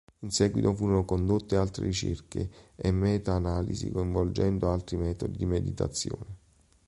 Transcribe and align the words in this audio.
In 0.21 0.31
seguito 0.31 0.73
furono 0.73 1.05
condotte 1.05 1.55
altre 1.57 1.85
ricerche 1.85 2.49
e 2.75 2.89
meta 2.91 3.33
analisi 3.33 3.91
coinvolgendo 3.91 4.71
altri 4.71 4.97
metodi 4.97 5.37
di 5.37 5.45
meditazione. 5.45 6.37